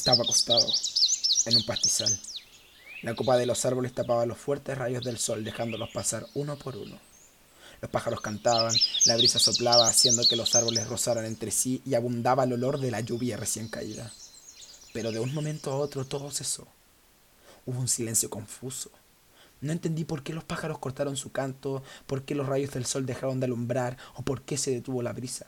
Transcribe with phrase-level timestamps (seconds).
[0.00, 0.66] Estaba acostado
[1.44, 2.18] en un pastizal.
[3.02, 6.74] La copa de los árboles tapaba los fuertes rayos del sol, dejándolos pasar uno por
[6.74, 6.98] uno.
[7.82, 8.74] Los pájaros cantaban,
[9.04, 12.90] la brisa soplaba, haciendo que los árboles rozaran entre sí y abundaba el olor de
[12.90, 14.10] la lluvia recién caída.
[14.94, 16.66] Pero de un momento a otro todo cesó.
[17.66, 18.90] Hubo un silencio confuso.
[19.60, 23.04] No entendí por qué los pájaros cortaron su canto, por qué los rayos del sol
[23.04, 25.44] dejaron de alumbrar o por qué se detuvo la brisa.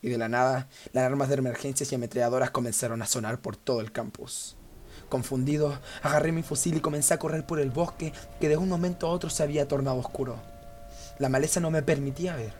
[0.00, 3.80] Y de la nada, las alarmas de emergencias y ametralladoras comenzaron a sonar por todo
[3.80, 4.56] el campus.
[5.08, 9.06] Confundido, agarré mi fusil y comencé a correr por el bosque que de un momento
[9.06, 10.36] a otro se había tornado oscuro.
[11.18, 12.52] La maleza no me permitía ver.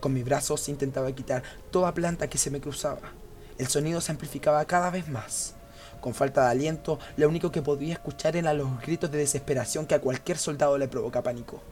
[0.00, 3.12] Con mis brazos intentaba quitar toda planta que se me cruzaba.
[3.58, 5.54] El sonido se amplificaba cada vez más.
[6.00, 9.94] Con falta de aliento, lo único que podía escuchar eran los gritos de desesperación que
[9.94, 11.62] a cualquier soldado le provoca pánico.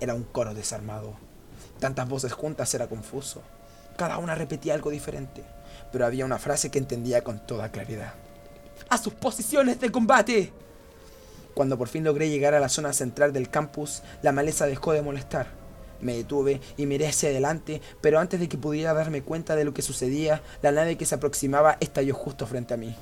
[0.00, 1.14] Era un coro desarmado.
[1.80, 3.40] Tantas voces juntas era confuso.
[3.96, 5.44] Cada una repetía algo diferente,
[5.92, 8.14] pero había una frase que entendía con toda claridad.
[8.88, 10.52] ¡A sus posiciones de combate!
[11.54, 15.02] Cuando por fin logré llegar a la zona central del campus, la maleza dejó de
[15.02, 15.46] molestar.
[16.00, 19.72] Me detuve y miré hacia adelante, pero antes de que pudiera darme cuenta de lo
[19.72, 22.96] que sucedía, la nave que se aproximaba estalló justo frente a mí.